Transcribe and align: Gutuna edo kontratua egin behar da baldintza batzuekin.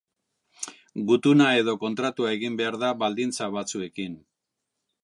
Gutuna 1.11 1.49
edo 1.65 1.75
kontratua 1.85 2.33
egin 2.39 2.59
behar 2.63 2.79
da 2.87 2.91
baldintza 3.05 3.53
batzuekin. 3.59 4.19